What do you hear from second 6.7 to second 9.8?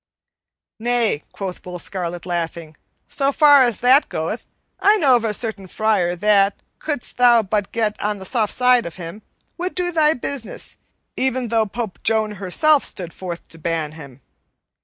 couldst thou but get on the soft side of him, would